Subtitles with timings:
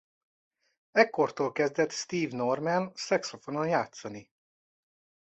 [0.91, 4.29] Ekkortól kezdett Steve Norman szaxofonon játszani.